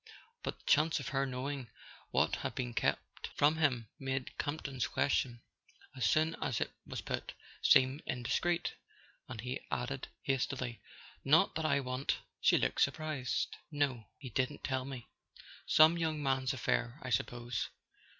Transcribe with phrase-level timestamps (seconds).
[0.41, 1.69] But the chance of her knowing
[2.09, 5.43] what had been kept from him made Campton's question,
[5.95, 8.73] as soon as it was put, seem indiscreet,
[9.29, 10.81] and he added hastily:
[11.23, 13.57] "Not that I want" She looked surprised.
[13.69, 15.07] "No: he didn't tell me.
[15.67, 17.69] Some young man's affair, I suppose.